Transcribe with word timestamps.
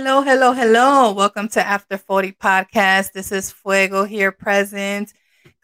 Hello, 0.00 0.22
hello, 0.22 0.52
hello. 0.52 1.12
Welcome 1.12 1.48
to 1.48 1.66
After 1.66 1.98
40 1.98 2.30
Podcast. 2.30 3.10
This 3.10 3.32
is 3.32 3.50
Fuego 3.50 4.04
here 4.04 4.30
present. 4.30 5.12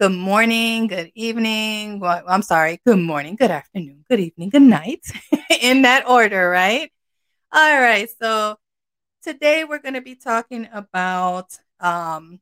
Good 0.01 0.11
morning, 0.11 0.89
good 0.89 1.13
evening. 1.15 2.01
Well, 2.01 2.21
I'm 2.27 2.43
sorry, 2.43 2.81
good 2.85 2.99
morning, 2.99 3.37
good 3.37 3.53
afternoon, 3.53 4.05
good 4.11 4.19
evening, 4.19 4.49
good 4.49 4.63
night. 4.63 5.07
In 5.63 5.83
that 5.83 6.09
order, 6.09 6.51
right? 6.51 6.91
All 7.53 7.81
right. 7.81 8.09
So 8.21 8.57
today 9.23 9.63
we're 9.63 9.79
going 9.79 9.95
to 9.95 10.01
be 10.01 10.17
talking 10.17 10.69
about 10.73 11.57
um 11.79 12.41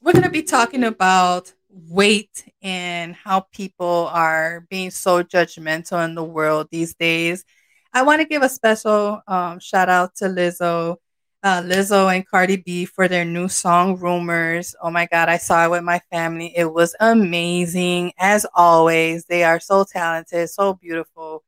we're 0.00 0.12
going 0.12 0.22
to 0.22 0.30
be 0.30 0.44
talking 0.44 0.84
about 0.84 1.52
weight 1.68 2.44
and 2.62 3.12
how 3.12 3.40
people 3.40 4.08
are 4.12 4.68
being 4.70 4.92
so 4.92 5.24
judgmental 5.24 6.04
in 6.04 6.14
the 6.14 6.22
world 6.22 6.68
these 6.70 6.94
days. 6.94 7.44
I 7.92 8.02
want 8.02 8.20
to 8.20 8.24
give 8.24 8.42
a 8.42 8.48
special 8.48 9.20
um, 9.26 9.58
shout 9.58 9.88
out 9.88 10.14
to 10.16 10.26
Lizzo, 10.26 10.98
uh, 11.44 11.62
Lizzo 11.62 12.14
and 12.14 12.26
Cardi 12.28 12.56
B 12.56 12.86
for 12.86 13.08
their 13.08 13.24
new 13.26 13.48
song 13.48 13.98
"Rumors." 13.98 14.76
Oh 14.82 14.90
my 14.90 15.06
God, 15.06 15.28
I 15.30 15.38
saw 15.38 15.66
it 15.66 15.70
with 15.70 15.84
my 15.84 16.00
family. 16.12 16.52
It 16.56 16.72
was 16.72 16.96
amazing, 17.00 18.14
as 18.18 18.46
always. 18.54 19.26
They 19.26 19.44
are 19.44 19.60
so 19.60 19.84
talented, 19.84 20.50
so 20.50 20.74
beautiful, 20.74 21.44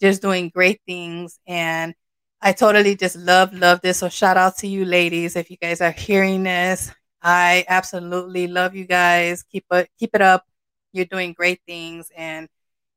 just 0.00 0.22
doing 0.22 0.50
great 0.50 0.80
things, 0.86 1.38
and 1.46 1.94
I 2.42 2.52
totally 2.52 2.96
just 2.96 3.16
love 3.16 3.52
love 3.54 3.80
this. 3.82 3.98
So 3.98 4.08
shout 4.08 4.36
out 4.36 4.58
to 4.58 4.68
you, 4.68 4.84
ladies, 4.84 5.36
if 5.36 5.50
you 5.50 5.56
guys 5.58 5.80
are 5.80 5.92
hearing 5.92 6.44
this. 6.44 6.92
I 7.22 7.64
absolutely 7.68 8.48
love 8.48 8.74
you 8.76 8.86
guys. 8.86 9.42
Keep 9.44 9.66
it 9.72 9.90
keep 9.98 10.10
it 10.14 10.22
up. 10.22 10.44
You're 10.92 11.06
doing 11.06 11.32
great 11.34 11.60
things, 11.66 12.10
and 12.16 12.48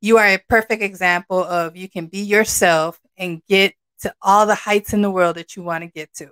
you 0.02 0.18
are 0.18 0.28
a 0.28 0.40
perfect 0.50 0.82
example 0.84 1.44
of 1.44 1.76
you 1.76 1.90
can 1.90 2.08
be 2.08 2.20
yourself 2.22 3.00
and 3.18 3.42
get 3.48 3.74
to 4.00 4.14
all 4.22 4.46
the 4.46 4.56
heights 4.56 4.94
in 4.94 5.02
the 5.02 5.12
world 5.12 5.36
that 5.38 5.56
you 5.56 5.64
want 5.64 5.84
to 5.84 5.90
get 5.90 6.14
to. 6.16 6.30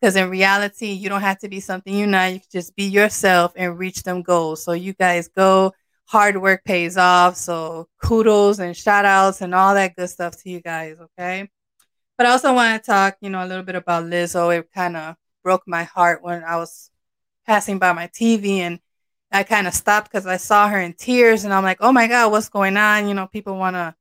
Because 0.00 0.16
in 0.16 0.28
reality, 0.28 0.88
you 0.88 1.08
don't 1.08 1.22
have 1.22 1.38
to 1.38 1.48
be 1.48 1.60
something 1.60 1.96
you're 1.96 2.06
not. 2.06 2.32
You 2.32 2.40
can 2.40 2.48
just 2.52 2.76
be 2.76 2.84
yourself 2.84 3.52
and 3.56 3.78
reach 3.78 4.02
them 4.02 4.22
goals. 4.22 4.62
So 4.62 4.72
you 4.72 4.92
guys 4.92 5.28
go. 5.28 5.72
Hard 6.06 6.40
work 6.40 6.62
pays 6.64 6.98
off. 6.98 7.36
So 7.36 7.88
kudos 8.02 8.58
and 8.58 8.76
shout 8.76 9.06
outs 9.06 9.40
and 9.40 9.54
all 9.54 9.74
that 9.74 9.96
good 9.96 10.10
stuff 10.10 10.36
to 10.42 10.50
you 10.50 10.60
guys. 10.60 10.96
Okay. 11.00 11.48
But 12.18 12.26
I 12.26 12.30
also 12.30 12.52
want 12.52 12.82
to 12.82 12.86
talk, 12.86 13.16
you 13.20 13.30
know, 13.30 13.44
a 13.44 13.48
little 13.48 13.64
bit 13.64 13.74
about 13.76 14.04
Lizzo. 14.04 14.56
It 14.56 14.70
kind 14.72 14.96
of 14.96 15.16
broke 15.42 15.62
my 15.66 15.84
heart 15.84 16.22
when 16.22 16.44
I 16.44 16.56
was 16.56 16.90
passing 17.46 17.78
by 17.78 17.92
my 17.92 18.08
TV 18.08 18.58
and 18.58 18.80
I 19.32 19.42
kind 19.42 19.66
of 19.66 19.74
stopped 19.74 20.10
because 20.10 20.26
I 20.26 20.36
saw 20.36 20.68
her 20.68 20.80
in 20.80 20.92
tears 20.92 21.44
and 21.44 21.52
I'm 21.52 21.64
like, 21.64 21.78
oh 21.80 21.92
my 21.92 22.06
God, 22.06 22.30
what's 22.30 22.48
going 22.48 22.76
on? 22.76 23.08
You 23.08 23.14
know, 23.14 23.26
people 23.26 23.56
want 23.56 23.74
to 23.74 23.94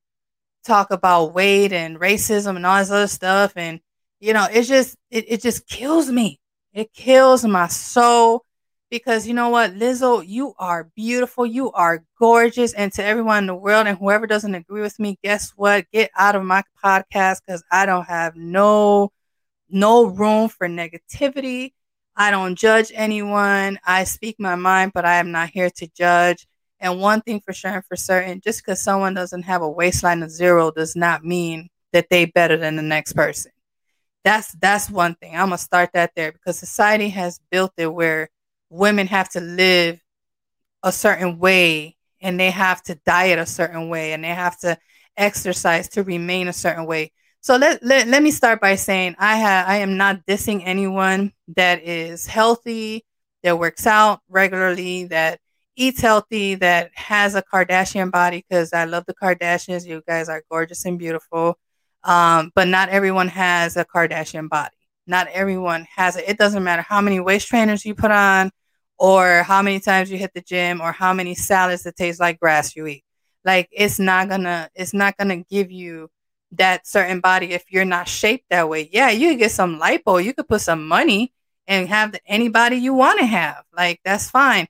talk 0.63 0.91
about 0.91 1.33
weight 1.33 1.73
and 1.73 1.99
racism 1.99 2.55
and 2.55 2.65
all 2.65 2.79
this 2.79 2.91
other 2.91 3.07
stuff. 3.07 3.53
And, 3.55 3.79
you 4.19 4.33
know, 4.33 4.47
it's 4.51 4.67
just, 4.67 4.97
it, 5.09 5.25
it 5.27 5.41
just 5.41 5.67
kills 5.67 6.09
me. 6.09 6.39
It 6.73 6.93
kills 6.93 7.45
my 7.45 7.67
soul 7.67 8.45
because 8.89 9.27
you 9.27 9.33
know 9.33 9.49
what, 9.49 9.73
Lizzo, 9.73 10.23
you 10.23 10.53
are 10.59 10.89
beautiful. 10.95 11.45
You 11.45 11.71
are 11.71 12.03
gorgeous. 12.19 12.73
And 12.73 12.91
to 12.93 13.03
everyone 13.03 13.39
in 13.39 13.47
the 13.47 13.55
world 13.55 13.87
and 13.87 13.97
whoever 13.97 14.27
doesn't 14.27 14.53
agree 14.53 14.81
with 14.81 14.99
me, 14.99 15.17
guess 15.23 15.51
what? 15.55 15.85
Get 15.91 16.11
out 16.15 16.35
of 16.35 16.43
my 16.43 16.63
podcast 16.83 17.41
because 17.45 17.63
I 17.71 17.85
don't 17.85 18.05
have 18.05 18.35
no, 18.35 19.11
no 19.69 20.05
room 20.05 20.47
for 20.47 20.67
negativity. 20.67 21.73
I 22.15 22.29
don't 22.29 22.55
judge 22.55 22.91
anyone. 22.93 23.79
I 23.83 24.03
speak 24.03 24.35
my 24.39 24.55
mind, 24.55 24.91
but 24.93 25.05
I 25.05 25.15
am 25.15 25.31
not 25.31 25.49
here 25.49 25.71
to 25.71 25.87
judge. 25.87 26.45
And 26.83 26.99
one 26.99 27.21
thing 27.21 27.39
for 27.39 27.53
sure 27.53 27.71
and 27.71 27.85
for 27.85 27.95
certain, 27.95 28.41
just 28.41 28.63
because 28.63 28.81
someone 28.81 29.13
doesn't 29.13 29.43
have 29.43 29.61
a 29.61 29.69
waistline 29.69 30.21
of 30.21 30.29
zero 30.29 30.69
does 30.69 30.97
not 30.97 31.23
mean 31.23 31.69
that 31.93 32.09
they 32.09 32.25
better 32.25 32.57
than 32.57 32.75
the 32.75 32.81
next 32.81 33.13
person. 33.13 33.51
That's 34.25 34.51
that's 34.53 34.89
one 34.89 35.15
thing. 35.15 35.33
I'm 35.33 35.47
gonna 35.47 35.57
start 35.57 35.91
that 35.93 36.11
there 36.15 36.33
because 36.33 36.59
society 36.59 37.09
has 37.09 37.39
built 37.49 37.71
it 37.77 37.87
where 37.87 38.29
women 38.69 39.07
have 39.07 39.29
to 39.29 39.39
live 39.39 39.99
a 40.83 40.91
certain 40.91 41.39
way 41.39 41.95
and 42.21 42.37
they 42.37 42.51
have 42.51 42.83
to 42.83 42.99
diet 43.05 43.39
a 43.39 43.45
certain 43.45 43.87
way 43.87 44.11
and 44.11 44.23
they 44.23 44.29
have 44.29 44.59
to 44.59 44.77
exercise 45.15 45.87
to 45.89 46.03
remain 46.03 46.49
a 46.49 46.53
certain 46.53 46.85
way. 46.85 47.13
So 47.39 47.57
let, 47.57 47.83
let, 47.83 48.07
let 48.07 48.23
me 48.23 48.31
start 48.31 48.59
by 48.59 48.75
saying 48.75 49.15
I 49.19 49.37
have 49.37 49.69
I 49.69 49.77
am 49.77 49.95
not 49.95 50.25
dissing 50.25 50.63
anyone 50.65 51.31
that 51.55 51.83
is 51.83 52.27
healthy, 52.27 53.05
that 53.43 53.59
works 53.59 53.87
out 53.87 54.19
regularly, 54.29 55.05
that 55.05 55.39
eats 55.75 56.01
healthy, 56.01 56.55
that 56.55 56.91
has 56.95 57.35
a 57.35 57.41
Kardashian 57.41 58.11
body 58.11 58.45
because 58.47 58.73
I 58.73 58.85
love 58.85 59.05
the 59.05 59.13
Kardashians. 59.13 59.85
You 59.85 60.01
guys 60.07 60.29
are 60.29 60.43
gorgeous 60.49 60.85
and 60.85 60.99
beautiful. 60.99 61.57
Um, 62.03 62.51
but 62.55 62.67
not 62.67 62.89
everyone 62.89 63.29
has 63.29 63.77
a 63.77 63.85
Kardashian 63.85 64.49
body. 64.49 64.75
Not 65.07 65.27
everyone 65.27 65.87
has 65.95 66.15
it. 66.15 66.25
It 66.27 66.37
doesn't 66.37 66.63
matter 66.63 66.81
how 66.81 67.01
many 67.01 67.19
waist 67.19 67.47
trainers 67.47 67.85
you 67.85 67.95
put 67.95 68.11
on, 68.11 68.51
or 68.97 69.43
how 69.43 69.61
many 69.61 69.79
times 69.79 70.11
you 70.11 70.17
hit 70.17 70.33
the 70.33 70.41
gym, 70.41 70.81
or 70.81 70.91
how 70.91 71.13
many 71.13 71.35
salads 71.35 71.83
that 71.83 71.95
taste 71.95 72.19
like 72.19 72.39
grass 72.39 72.75
you 72.75 72.87
eat. 72.87 73.03
Like 73.45 73.67
it's 73.71 73.99
not 73.99 74.29
gonna 74.29 74.69
it's 74.75 74.93
not 74.93 75.17
gonna 75.17 75.43
give 75.49 75.71
you 75.71 76.09
that 76.53 76.87
certain 76.87 77.19
body 77.19 77.51
if 77.51 77.65
you're 77.69 77.85
not 77.85 78.07
shaped 78.07 78.45
that 78.49 78.69
way. 78.69 78.89
Yeah, 78.91 79.09
you 79.09 79.29
could 79.31 79.39
get 79.39 79.51
some 79.51 79.79
lipo, 79.79 80.23
you 80.23 80.33
could 80.33 80.47
put 80.47 80.61
some 80.61 80.87
money 80.87 81.33
and 81.67 81.87
have 81.89 82.13
the, 82.13 82.19
anybody 82.25 82.77
you 82.77 82.93
want 82.93 83.19
to 83.19 83.25
have. 83.25 83.63
Like 83.75 83.99
that's 84.05 84.29
fine. 84.29 84.67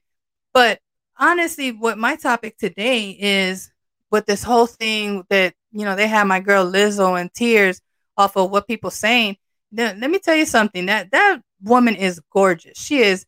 But 0.52 0.80
honestly, 1.18 1.72
what 1.72 1.98
my 1.98 2.16
topic 2.16 2.56
today 2.58 3.10
is 3.10 3.70
with 4.10 4.26
this 4.26 4.42
whole 4.42 4.66
thing 4.66 5.24
that 5.30 5.54
you 5.72 5.84
know 5.84 5.96
they 5.96 6.06
had 6.06 6.24
my 6.24 6.40
girl 6.40 6.70
Lizzo 6.70 7.20
in 7.20 7.30
tears 7.34 7.80
off 8.16 8.36
of 8.36 8.50
what 8.50 8.68
people 8.68 8.90
saying. 8.90 9.36
Let 9.72 9.98
me 9.98 10.18
tell 10.18 10.36
you 10.36 10.46
something. 10.46 10.86
That 10.86 11.10
that 11.10 11.40
woman 11.62 11.96
is 11.96 12.20
gorgeous. 12.30 12.78
She 12.78 12.98
is 12.98 13.26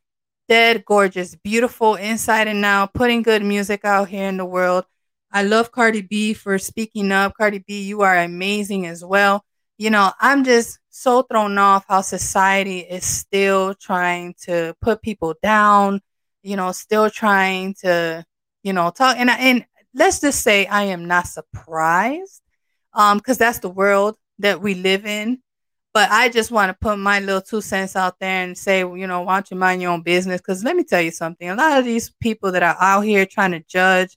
dead 0.49 0.85
gorgeous, 0.85 1.35
beautiful 1.35 1.97
inside 1.97 2.49
and 2.49 2.65
out, 2.65 2.95
putting 2.95 3.23
good 3.23 3.43
music 3.43 3.85
out 3.85 4.09
here 4.09 4.29
in 4.29 4.37
the 4.37 4.45
world. 4.45 4.85
I 5.33 5.43
love 5.43 5.73
Cardi 5.73 6.03
B 6.03 6.35
for 6.35 6.59
speaking 6.59 7.11
up. 7.13 7.35
Cardi 7.37 7.65
B, 7.67 7.83
you 7.83 8.03
are 8.03 8.17
amazing 8.17 8.87
as 8.87 9.05
well. 9.05 9.45
You 9.77 9.91
know, 9.91 10.13
I'm 10.21 10.45
just 10.45 10.79
so 10.89 11.23
thrown 11.23 11.59
off 11.59 11.85
how 11.89 12.01
society 12.01 12.79
is 12.79 13.05
still 13.05 13.75
trying 13.75 14.35
to 14.43 14.75
put 14.81 15.03
people 15.03 15.35
down, 15.43 16.01
you 16.47 16.57
know, 16.57 16.73
still 16.73 17.11
trying 17.11 17.75
to, 17.83 18.25
you 18.63 18.73
know, 18.73 18.91
talk. 18.91 19.17
And, 19.19 19.31
and 19.31 19.67
let's 19.95 20.21
just 20.21 20.43
say 20.43 20.67
I 20.67 20.85
am 20.85 21.07
not 21.07 21.27
surprised 21.27 22.43
um, 22.95 23.19
because 23.19 23.39
that's 23.39 23.59
the 23.61 23.69
world 23.69 24.17
that 24.39 24.61
we 24.61 24.75
live 24.75 25.07
in. 25.07 25.43
But 25.93 26.11
I 26.11 26.29
just 26.29 26.51
want 26.51 26.71
to 26.71 26.77
put 26.79 26.99
my 26.99 27.21
little 27.21 27.41
two 27.41 27.63
cents 27.63 27.97
out 27.97 28.19
there 28.21 28.45
and 28.45 28.57
say, 28.57 28.81
you 28.81 29.07
know, 29.07 29.23
why 29.23 29.37
don't 29.37 29.51
you 29.51 29.57
mind 29.57 29.81
your 29.81 29.93
own 29.93 30.03
business? 30.03 30.43
Because 30.43 30.63
let 30.63 30.77
me 30.77 30.85
tell 30.85 31.01
you 31.01 31.11
something. 31.11 31.49
A 31.49 31.55
lot 31.55 31.79
of 31.79 31.87
these 31.87 32.11
people 32.21 32.53
that 32.53 32.63
are 32.63 32.77
out 32.79 33.01
here 33.01 33.25
trying 33.25 33.53
to 33.53 33.61
judge 33.61 34.15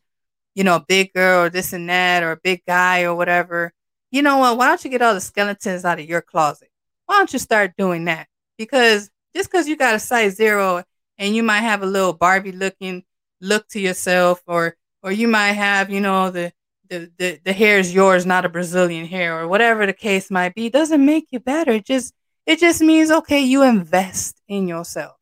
you 0.59 0.65
know, 0.65 0.75
a 0.75 0.85
big 0.85 1.13
girl 1.13 1.45
or 1.45 1.49
this 1.49 1.71
and 1.71 1.89
that 1.89 2.21
or 2.21 2.33
a 2.33 2.37
big 2.37 2.65
guy 2.65 3.03
or 3.03 3.15
whatever, 3.15 3.71
you 4.11 4.21
know 4.21 4.39
what? 4.39 4.57
Why 4.57 4.67
don't 4.67 4.83
you 4.83 4.89
get 4.89 5.01
all 5.01 5.13
the 5.13 5.21
skeletons 5.21 5.85
out 5.85 5.99
of 5.99 6.05
your 6.05 6.21
closet? 6.21 6.69
Why 7.05 7.17
don't 7.17 7.31
you 7.31 7.39
start 7.39 7.77
doing 7.77 8.05
that? 8.05 8.27
Because 8.57 9.09
just 9.33 9.49
because 9.49 9.69
you 9.69 9.77
got 9.77 9.95
a 9.95 9.99
size 9.99 10.35
zero 10.35 10.83
and 11.19 11.35
you 11.35 11.43
might 11.43 11.61
have 11.61 11.83
a 11.83 11.85
little 11.85 12.13
Barbie 12.13 12.53
looking 12.53 13.03
look 13.41 13.67
to 13.69 13.79
yourself, 13.79 14.41
or 14.47 14.75
or 15.03 15.11
you 15.11 15.27
might 15.27 15.53
have, 15.53 15.91
you 15.91 15.99
know, 15.99 16.31
the 16.31 16.51
the, 16.89 17.11
the, 17.19 17.39
the 17.45 17.53
hair 17.53 17.77
is 17.77 17.93
yours, 17.93 18.25
not 18.25 18.45
a 18.45 18.49
Brazilian 18.49 19.05
hair, 19.05 19.39
or 19.39 19.47
whatever 19.47 19.85
the 19.85 19.93
case 19.93 20.31
might 20.31 20.55
be, 20.55 20.69
doesn't 20.69 21.05
make 21.05 21.27
you 21.29 21.39
better. 21.39 21.73
It 21.73 21.85
just 21.85 22.13
it 22.45 22.59
just 22.59 22.81
means 22.81 23.11
okay, 23.11 23.41
you 23.41 23.61
invest 23.63 24.41
in 24.47 24.67
yourself. 24.67 25.15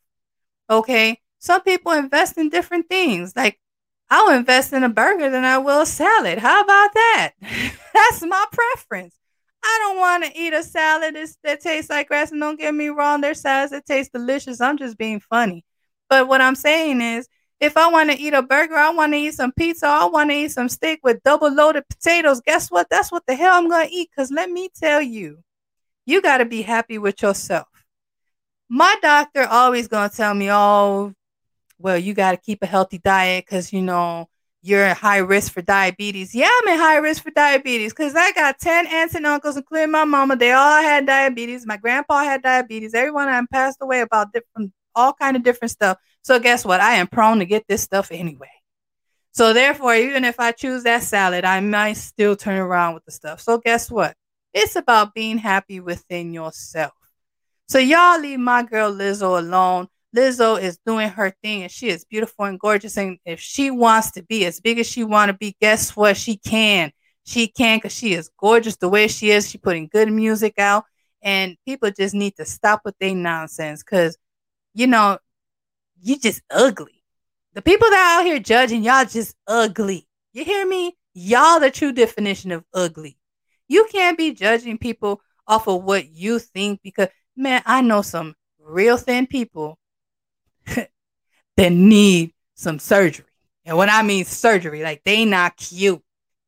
Okay. 0.69 1.19
Some 1.39 1.61
people 1.61 1.91
invest 1.91 2.37
in 2.37 2.49
different 2.49 2.87
things. 2.87 3.33
Like 3.35 3.59
I'll 4.09 4.31
invest 4.31 4.73
in 4.73 4.83
a 4.83 4.89
burger 4.89 5.29
than 5.29 5.43
I 5.43 5.57
will 5.57 5.81
a 5.81 5.85
salad. 5.85 6.39
How 6.39 6.61
about 6.61 6.93
that? 6.93 7.31
That's 7.93 8.21
my 8.23 8.45
preference. 8.51 9.15
I 9.63 9.79
don't 9.83 9.97
want 9.97 10.23
to 10.23 10.39
eat 10.39 10.53
a 10.53 10.63
salad 10.63 11.17
that 11.43 11.61
tastes 11.61 11.89
like 11.89 12.07
grass. 12.07 12.31
And 12.31 12.39
don't 12.39 12.59
get 12.59 12.73
me 12.73 12.87
wrong, 12.87 13.21
there's 13.21 13.41
salads 13.41 13.71
that 13.71 13.85
taste 13.85 14.13
delicious. 14.13 14.61
I'm 14.61 14.77
just 14.77 14.97
being 14.97 15.19
funny. 15.19 15.65
But 16.09 16.27
what 16.27 16.41
I'm 16.41 16.55
saying 16.55 17.01
is, 17.01 17.27
if 17.59 17.75
I 17.75 17.89
want 17.89 18.11
to 18.11 18.17
eat 18.17 18.33
a 18.33 18.43
burger, 18.43 18.75
I 18.75 18.91
want 18.91 19.13
to 19.13 19.17
eat 19.17 19.33
some 19.33 19.51
pizza, 19.51 19.87
I 19.87 20.05
want 20.05 20.29
to 20.29 20.35
eat 20.35 20.51
some 20.51 20.69
steak 20.69 20.99
with 21.03 21.23
double 21.23 21.51
loaded 21.51 21.87
potatoes. 21.89 22.41
Guess 22.41 22.69
what? 22.69 22.87
That's 22.89 23.11
what 23.11 23.25
the 23.25 23.35
hell 23.35 23.55
I'm 23.55 23.67
going 23.67 23.87
to 23.87 23.93
eat. 23.93 24.09
Because 24.11 24.31
let 24.31 24.49
me 24.49 24.69
tell 24.75 25.01
you, 25.01 25.39
you 26.05 26.21
got 26.21 26.37
to 26.37 26.45
be 26.45 26.61
happy 26.61 26.97
with 26.97 27.21
yourself. 27.21 27.67
My 28.69 28.95
doctor 29.01 29.45
always 29.45 29.87
going 29.87 30.09
to 30.09 30.15
tell 30.15 30.33
me, 30.33 30.51
oh, 30.51 31.13
well, 31.79 31.97
you 31.97 32.13
got 32.13 32.31
to 32.31 32.37
keep 32.37 32.61
a 32.61 32.67
healthy 32.67 32.97
diet 32.99 33.45
because, 33.45 33.73
you 33.73 33.81
know, 33.81 34.27
you're 34.61 34.83
at 34.83 34.97
high 34.97 35.19
risk 35.19 35.53
for 35.53 35.61
diabetes. 35.61 36.35
Yeah, 36.35 36.49
I'm 36.51 36.67
at 36.67 36.79
high 36.79 36.97
risk 36.97 37.23
for 37.23 37.31
diabetes 37.31 37.93
because 37.93 38.15
I 38.15 38.31
got 38.33 38.59
10 38.59 38.87
aunts 38.87 39.15
and 39.15 39.25
uncles, 39.25 39.57
including 39.57 39.91
my 39.91 40.03
mama. 40.03 40.35
They 40.35 40.51
all 40.51 40.81
had 40.81 41.05
diabetes. 41.05 41.65
My 41.65 41.77
grandpa 41.77 42.23
had 42.23 42.41
diabetes. 42.41 42.93
Everyone 42.93 43.27
had 43.27 43.49
passed 43.49 43.77
away 43.81 44.01
about 44.01 44.33
different, 44.33 44.73
all 44.97 45.13
kind 45.13 45.37
of 45.37 45.43
different 45.43 45.71
stuff. 45.71 45.97
So 46.23 46.39
guess 46.39 46.65
what? 46.65 46.81
I 46.81 46.95
am 46.95 47.07
prone 47.07 47.39
to 47.39 47.45
get 47.45 47.63
this 47.69 47.83
stuff 47.83 48.11
anyway. 48.11 48.49
So 49.31 49.53
therefore, 49.53 49.93
even 49.93 50.25
if 50.25 50.39
I 50.39 50.51
choose 50.51 50.83
that 50.83 51.03
salad, 51.03 51.45
I 51.45 51.59
might 51.59 51.93
still 51.93 52.35
turn 52.35 52.57
around 52.57 52.95
with 52.95 53.05
the 53.05 53.11
stuff. 53.11 53.39
So 53.39 53.59
guess 53.59 53.91
what? 53.91 54.15
It's 54.53 54.75
about 54.75 55.13
being 55.13 55.37
happy 55.37 55.79
within 55.79 56.33
yourself. 56.33 56.93
So 57.67 57.77
y'all 57.77 58.19
leave 58.19 58.39
my 58.39 58.63
girl 58.63 58.91
Lizzo 58.91 59.37
alone. 59.37 59.87
Lizzo 60.15 60.59
is 60.59 60.79
doing 60.85 61.09
her 61.09 61.35
thing 61.43 61.63
and 61.63 61.71
she 61.71 61.89
is 61.89 62.05
beautiful 62.05 62.45
and 62.45 62.59
gorgeous. 62.59 62.97
And 62.97 63.19
if 63.25 63.39
she 63.39 63.69
wants 63.69 64.11
to 64.11 64.23
be 64.23 64.45
as 64.45 64.59
big 64.59 64.79
as 64.79 64.87
she 64.87 65.03
want 65.03 65.29
to 65.29 65.37
be, 65.37 65.55
guess 65.61 65.95
what? 65.95 66.17
She 66.17 66.37
can. 66.37 66.91
She 67.23 67.47
can 67.47 67.77
because 67.77 67.93
she 67.93 68.13
is 68.13 68.31
gorgeous 68.39 68.77
the 68.77 68.89
way 68.89 69.07
she 69.07 69.29
is. 69.29 69.49
She 69.49 69.57
putting 69.59 69.87
good 69.87 70.11
music 70.11 70.57
out. 70.57 70.85
And 71.21 71.57
people 71.65 71.91
just 71.91 72.15
need 72.15 72.35
to 72.37 72.45
stop 72.45 72.81
with 72.85 72.97
their 72.99 73.13
nonsense 73.13 73.83
because, 73.83 74.17
you 74.77 74.85
know, 74.85 75.17
you 75.99 76.19
just 76.19 76.43
ugly. 76.51 77.03
The 77.53 77.63
people 77.63 77.89
that 77.89 77.97
are 77.97 78.19
out 78.19 78.25
here 78.27 78.37
judging, 78.37 78.83
y'all 78.83 79.05
just 79.05 79.35
ugly. 79.47 80.07
You 80.33 80.45
hear 80.45 80.67
me? 80.67 80.95
Y'all 81.15 81.59
the 81.59 81.71
true 81.71 81.91
definition 81.91 82.51
of 82.51 82.63
ugly. 82.75 83.17
You 83.67 83.87
can't 83.91 84.19
be 84.19 84.35
judging 84.35 84.77
people 84.77 85.19
off 85.47 85.67
of 85.67 85.83
what 85.83 86.09
you 86.11 86.37
think 86.37 86.81
because, 86.83 87.07
man, 87.35 87.63
I 87.65 87.81
know 87.81 88.03
some 88.03 88.35
real 88.59 88.97
thin 88.97 89.25
people 89.25 89.79
that 90.75 91.71
need 91.71 92.33
some 92.53 92.77
surgery. 92.77 93.25
And 93.65 93.77
when 93.77 93.89
I 93.89 94.03
mean 94.03 94.25
surgery, 94.25 94.83
like 94.83 95.01
they 95.03 95.25
not 95.25 95.57
cute. 95.57 96.03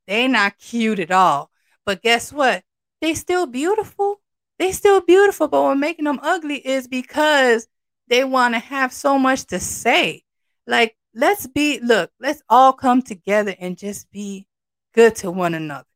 They 0.06 0.28
not 0.28 0.56
cute 0.56 1.00
at 1.00 1.10
all. 1.10 1.50
But 1.84 2.00
guess 2.00 2.32
what? 2.32 2.62
They 3.00 3.14
still 3.14 3.46
beautiful. 3.46 4.20
They 4.60 4.70
still 4.70 5.00
beautiful. 5.00 5.48
But 5.48 5.62
what 5.62 5.74
making 5.74 6.04
them 6.04 6.20
ugly 6.22 6.64
is 6.64 6.86
because 6.86 7.66
they 8.10 8.24
want 8.24 8.54
to 8.54 8.58
have 8.58 8.92
so 8.92 9.18
much 9.18 9.46
to 9.46 9.60
say. 9.60 10.24
Like, 10.66 10.96
let's 11.14 11.46
be, 11.46 11.78
look, 11.80 12.10
let's 12.20 12.42
all 12.48 12.72
come 12.72 13.00
together 13.00 13.54
and 13.58 13.78
just 13.78 14.10
be 14.10 14.46
good 14.92 15.14
to 15.16 15.30
one 15.30 15.54
another. 15.54 15.86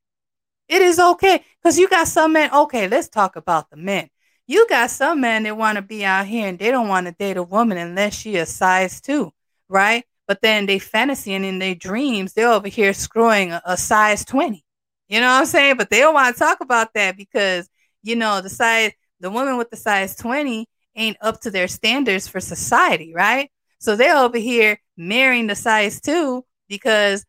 It 0.69 0.81
is 0.81 0.99
okay. 0.99 1.44
Because 1.61 1.78
you 1.78 1.88
got 1.88 2.08
some 2.08 2.32
men, 2.32 2.50
okay, 2.55 2.88
let's 2.88 3.08
talk 3.08 3.37
about 3.37 3.69
the 3.69 3.76
men. 3.76 4.08
You 4.46 4.66
got 4.69 4.90
some 4.90 5.20
men 5.20 5.43
that 5.43 5.56
want 5.56 5.76
to 5.76 5.82
be 5.82 6.05
out 6.05 6.26
here 6.26 6.49
and 6.49 6.58
they 6.58 6.70
don't 6.70 6.88
want 6.88 7.06
to 7.06 7.12
date 7.12 7.37
a 7.37 7.43
woman 7.43 7.78
unless 7.78 8.14
she 8.14 8.37
is 8.37 8.49
size 8.49 9.00
two, 9.00 9.32
right? 9.69 10.05
But 10.28 10.40
then 10.40 10.67
they 10.67 10.78
fantasy 10.78 11.34
and 11.34 11.44
in 11.44 11.58
their 11.58 11.75
dreams, 11.75 12.32
they're 12.32 12.52
over 12.52 12.69
here 12.69 12.93
screwing 12.93 13.52
a, 13.52 13.62
a 13.64 13.76
size 13.76 14.25
20. 14.25 14.64
You 15.08 15.20
know 15.20 15.26
what 15.26 15.40
I'm 15.40 15.46
saying? 15.46 15.76
But 15.76 15.90
they 15.90 16.00
don't 16.00 16.14
want 16.14 16.34
to 16.34 16.38
talk 16.38 16.60
about 16.60 16.94
that 16.94 17.17
because, 17.17 17.69
you 18.02 18.17
know, 18.17 18.40
the 18.40 18.50
size, 18.50 18.93
the 19.20 19.31
woman 19.31 19.56
with 19.56 19.70
the 19.70 19.76
size 19.76 20.14
20 20.17 20.67
ain't 20.96 21.17
up 21.20 21.41
to 21.43 21.50
their 21.50 21.69
standards 21.69 22.29
for 22.29 22.41
society, 22.41 23.12
right? 23.14 23.50
So 23.79 23.96
they're 23.96 24.17
over 24.17 24.38
here 24.38 24.79
marrying 24.96 25.46
the 25.46 25.55
size 25.55 26.00
two 26.00 26.44
because 26.69 27.25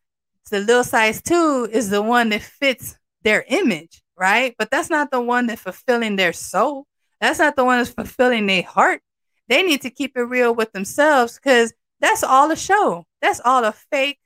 the 0.50 0.60
little 0.60 0.84
size 0.84 1.20
two 1.22 1.68
is 1.70 1.90
the 1.90 2.02
one 2.02 2.28
that 2.30 2.42
fits 2.42 2.96
their 3.22 3.44
image, 3.48 4.02
right? 4.16 4.54
But 4.58 4.70
that's 4.70 4.90
not 4.90 5.10
the 5.10 5.20
one 5.20 5.46
that's 5.46 5.62
fulfilling 5.62 6.16
their 6.16 6.32
soul. 6.32 6.86
That's 7.20 7.38
not 7.38 7.56
the 7.56 7.64
one 7.64 7.78
that's 7.78 7.90
fulfilling 7.90 8.46
their 8.46 8.62
heart. 8.62 9.02
They 9.48 9.62
need 9.62 9.82
to 9.82 9.90
keep 9.90 10.16
it 10.16 10.22
real 10.22 10.54
with 10.54 10.72
themselves 10.72 11.36
because 11.36 11.72
that's 12.00 12.22
all 12.22 12.50
a 12.50 12.56
show. 12.56 13.04
That's 13.20 13.40
all 13.44 13.64
a 13.64 13.72
fake. 13.72 14.18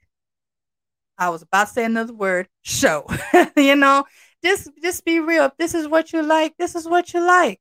I 1.19 1.29
was 1.29 1.43
about 1.43 1.69
to 1.69 1.73
say 1.75 1.85
another 1.85 2.15
word, 2.15 2.49
show. 2.63 3.07
you 3.57 3.77
know, 3.77 4.05
just 4.43 4.71
just 4.83 5.05
be 5.05 5.21
real. 5.21 5.45
If 5.45 5.57
this 5.59 5.75
is 5.75 5.87
what 5.87 6.13
you 6.13 6.23
like, 6.23 6.55
this 6.59 6.75
is 6.75 6.87
what 6.89 7.13
you 7.13 7.21
like. 7.21 7.61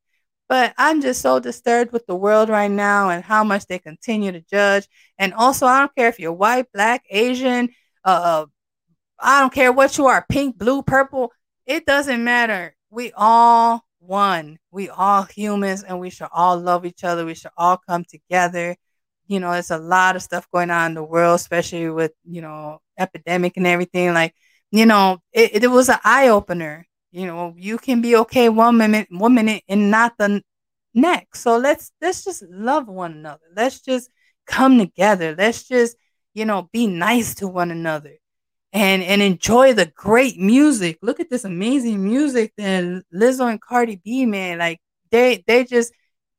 But 0.50 0.74
I'm 0.78 1.00
just 1.02 1.22
so 1.22 1.40
disturbed 1.40 1.94
with 1.94 2.06
the 2.08 2.16
world 2.16 2.50
right 2.50 2.72
now 2.72 3.12
and 3.12 3.24
how 3.24 3.44
much 3.44 3.68
they 3.68 3.80
continue 3.80 4.32
to 4.32 4.42
judge. 4.42 4.88
And 5.18 5.34
also, 5.34 5.68
I 5.68 5.80
don't 5.80 5.96
care 5.96 6.10
if 6.10 6.20
you're 6.20 6.34
white, 6.34 6.66
black, 6.74 7.06
Asian, 7.10 7.70
uh, 8.04 8.46
I 9.20 9.42
don't 9.42 9.54
care 9.54 9.72
what 9.72 9.98
you 9.98 10.08
are, 10.08 10.26
pink, 10.30 10.58
blue, 10.58 10.82
purple. 10.82 11.32
It 11.66 11.86
doesn't 11.86 12.24
matter. 12.24 12.76
We 12.90 13.12
all 13.16 13.84
one. 14.00 14.58
We 14.72 14.90
all 14.90 15.24
humans 15.24 15.84
and 15.84 16.00
we 16.00 16.10
should 16.10 16.30
all 16.32 16.58
love 16.58 16.86
each 16.86 17.04
other. 17.04 17.26
We 17.26 17.36
should 17.36 17.52
all 17.58 17.78
come 17.88 18.06
together. 18.06 18.76
You 19.28 19.40
know, 19.40 19.52
there's 19.52 19.72
a 19.72 19.78
lot 19.78 20.16
of 20.16 20.24
stuff 20.24 20.50
going 20.52 20.72
on 20.72 20.92
in 20.92 20.96
the 20.96 21.04
world, 21.04 21.36
especially 21.36 21.90
with, 21.90 22.14
you 22.24 22.42
know, 22.42 22.80
epidemic 22.98 23.58
and 23.58 23.68
everything. 23.68 24.14
Like, 24.14 24.34
you 24.72 24.86
know, 24.86 25.20
it, 25.32 25.64
it 25.64 25.68
was 25.68 25.90
an 25.90 26.00
eye 26.04 26.30
opener. 26.30 26.88
You 27.12 27.26
know, 27.26 27.56
you 27.58 27.78
can 27.78 28.02
be 28.02 28.16
okay 28.18 28.50
one 28.50 28.78
minute, 28.78 29.08
one 29.10 29.34
minute 29.34 29.64
and 29.68 29.90
not 29.92 30.14
the 30.18 30.42
next. 30.94 31.42
So 31.42 31.58
let's 31.58 31.92
let's 32.02 32.24
just 32.24 32.44
love 32.50 32.88
one 32.88 33.14
another. 33.14 33.42
Let's 33.56 33.82
just 33.82 34.10
come 34.48 34.78
together. 34.78 35.36
Let's 35.38 35.68
just, 35.68 35.98
you 36.34 36.46
know, 36.46 36.70
be 36.72 36.88
nice 36.88 37.36
to 37.36 37.48
one 37.48 37.72
another 37.72 38.18
and 38.74 39.04
and 39.04 39.22
enjoy 39.22 39.74
the 39.74 39.88
great 39.96 40.38
music. 40.40 41.00
Look 41.02 41.20
at 41.20 41.30
this 41.30 41.46
amazing 41.46 42.04
music 42.04 42.54
that 42.58 43.04
Lizzo 43.14 43.50
and 43.50 43.62
Cardi 43.62 43.98
B, 44.04 44.26
man. 44.26 44.60
Like 44.60 44.80
they 45.12 45.44
they 45.48 45.66
just 45.66 45.94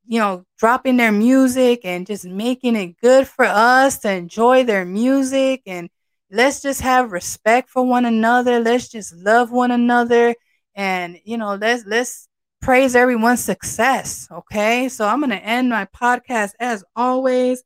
you 0.06 0.18
know 0.20 0.44
dropping 0.58 0.96
their 0.96 1.12
music 1.12 1.80
and 1.84 2.06
just 2.06 2.24
making 2.24 2.76
it 2.76 2.96
good 3.00 3.26
for 3.28 3.44
us 3.44 3.98
to 4.00 4.10
enjoy 4.12 4.64
their 4.64 4.84
music 4.84 5.62
and 5.66 5.88
let's 6.30 6.62
just 6.62 6.80
have 6.80 7.12
respect 7.12 7.70
for 7.70 7.84
one 7.84 8.04
another. 8.04 8.60
Let's 8.60 8.88
just 8.88 9.14
love 9.16 9.50
one 9.50 9.70
another 9.72 10.34
and 10.74 11.18
you 11.24 11.36
know 11.38 11.54
let's 11.54 11.84
let's 11.86 12.28
praise 12.60 12.94
everyone's 12.94 13.42
success. 13.44 14.28
Okay, 14.30 14.88
so 14.88 15.06
I'm 15.06 15.20
gonna 15.20 15.36
end 15.36 15.70
my 15.70 15.86
podcast 15.86 16.52
as 16.60 16.84
always 16.94 17.62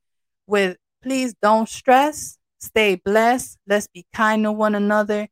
with 0.47 0.77
please 1.01 1.35
don't 1.41 1.69
stress 1.69 2.37
Stay 2.65 2.95
blessed. 2.95 3.57
Let's 3.67 3.87
be 3.87 4.05
kind 4.13 4.43
to 4.43 4.51
one 4.51 4.75
another. 4.75 5.27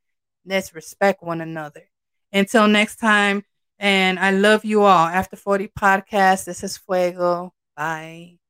Let's 0.46 0.74
respect 0.76 1.24
one 1.24 1.42
another. 1.42 1.90
Until 2.32 2.68
next 2.68 2.98
time, 2.98 3.44
and 3.80 4.20
I 4.20 4.32
love 4.32 4.64
you 4.66 4.84
all. 4.84 5.08
After 5.08 5.36
40 5.36 5.68
podcast, 5.68 6.46
this 6.46 6.64
is 6.64 6.78
Fuego. 6.78 7.54
Bye. 7.76 8.43